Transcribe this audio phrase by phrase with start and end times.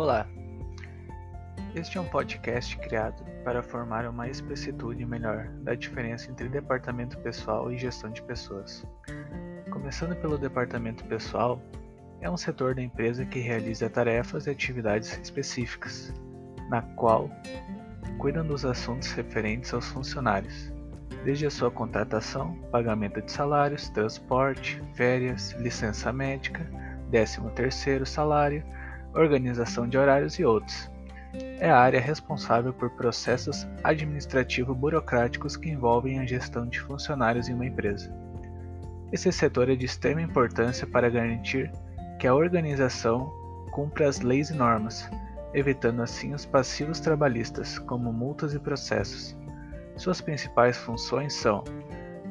[0.00, 0.26] Olá!
[1.74, 7.70] Este é um podcast criado para formar uma espessitude melhor da diferença entre departamento pessoal
[7.70, 8.82] e gestão de pessoas.
[9.70, 11.60] Começando pelo departamento pessoal,
[12.22, 16.14] é um setor da empresa que realiza tarefas e atividades específicas,
[16.70, 17.30] na qual
[18.16, 20.72] cuidam dos assuntos referentes aos funcionários,
[21.26, 26.66] desde a sua contratação, pagamento de salários, transporte, férias, licença médica,
[27.12, 28.64] 13º salário,
[29.14, 30.90] organização de horários e outros.
[31.58, 37.66] É a área responsável por processos administrativo-burocráticos que envolvem a gestão de funcionários em uma
[37.66, 38.12] empresa.
[39.12, 41.70] Esse setor é de extrema importância para garantir
[42.18, 43.32] que a organização
[43.72, 45.08] cumpra as leis e normas,
[45.54, 49.36] evitando assim os passivos trabalhistas, como multas e processos.
[49.96, 51.64] Suas principais funções são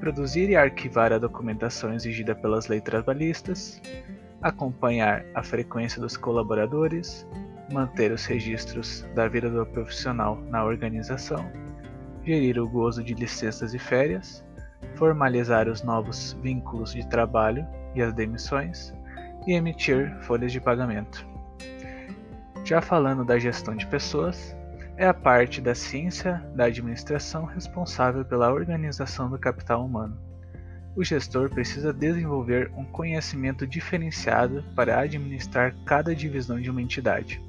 [0.00, 3.80] produzir e arquivar a documentação exigida pelas leis trabalhistas,
[4.42, 7.26] acompanhar a frequência dos colaboradores,
[7.72, 11.50] manter os registros da vida do profissional na organização,
[12.24, 14.44] gerir o gozo de licenças e férias,
[14.94, 18.94] formalizar os novos vínculos de trabalho e as demissões
[19.46, 21.26] e emitir folhas de pagamento.
[22.64, 24.56] Já falando da gestão de pessoas,
[24.96, 30.27] é a parte da ciência da administração responsável pela organização do capital humano
[30.98, 37.40] o gestor precisa desenvolver um conhecimento diferenciado para administrar cada divisão de uma entidade.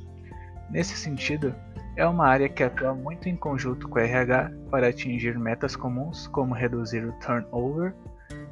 [0.69, 1.55] Nesse sentido,
[1.95, 6.27] é uma área que atua muito em conjunto com o RH para atingir metas comuns,
[6.27, 7.95] como reduzir o turnover,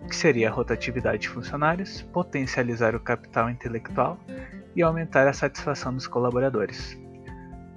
[0.07, 4.17] que seria a rotatividade de funcionários, potencializar o capital intelectual
[4.75, 6.97] e aumentar a satisfação dos colaboradores.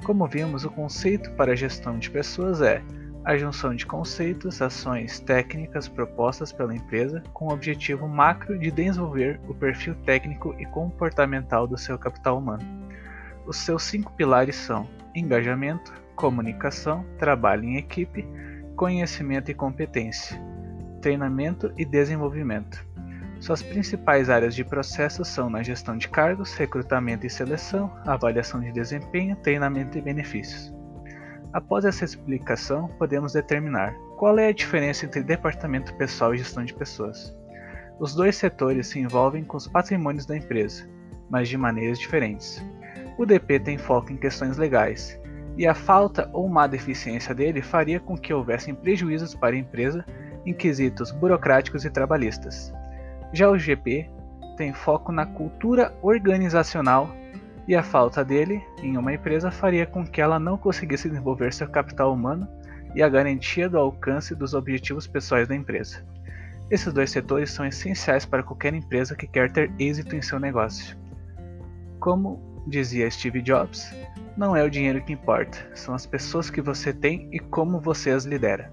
[0.05, 2.83] Como vimos, o conceito para a gestão de pessoas é
[3.25, 9.39] a junção de conceitos, ações técnicas propostas pela empresa com o objetivo macro de desenvolver
[9.47, 12.65] o perfil técnico e comportamental do seu capital humano.
[13.47, 18.27] Os seus cinco pilares são engajamento, comunicação, trabalho em equipe,
[18.75, 20.41] conhecimento e competência,
[21.03, 22.87] treinamento e desenvolvimento.
[23.41, 28.71] Suas principais áreas de processo são na gestão de cargos, recrutamento e seleção, avaliação de
[28.71, 30.80] desempenho, treinamento e benefícios.
[31.53, 36.73] Após essa explicação, podemos determinar qual é a diferença entre departamento pessoal e gestão de
[36.73, 37.37] pessoas.
[37.99, 40.89] Os dois setores se envolvem com os patrimônios da empresa,
[41.29, 42.65] mas de maneiras diferentes.
[43.19, 45.21] O DP tem foco em questões legais,
[45.57, 50.05] e a falta ou má deficiência dele faria com que houvessem prejuízos para a empresa
[50.47, 52.73] em quesitos burocráticos e trabalhistas.
[53.33, 54.09] Já o GP
[54.57, 57.11] tem foco na cultura organizacional
[57.71, 61.69] e a falta dele em uma empresa faria com que ela não conseguisse desenvolver seu
[61.69, 62.49] capital humano
[62.97, 66.05] e a garantia do alcance dos objetivos pessoais da empresa.
[66.69, 70.99] Esses dois setores são essenciais para qualquer empresa que quer ter êxito em seu negócio.
[72.01, 73.95] Como dizia Steve Jobs,
[74.37, 78.11] não é o dinheiro que importa, são as pessoas que você tem e como você
[78.11, 78.73] as lidera.